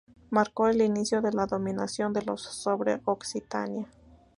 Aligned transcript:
Marcó 0.31 0.67
el 0.67 0.81
inicio 0.81 1.21
de 1.21 1.31
la 1.31 1.45
dominación 1.45 2.11
de 2.11 2.23
los 2.23 2.41
sobre 2.41 3.01
Occitania. 3.05 3.85